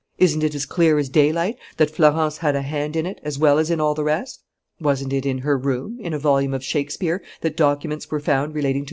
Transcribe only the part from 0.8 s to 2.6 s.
as daylight that Florence had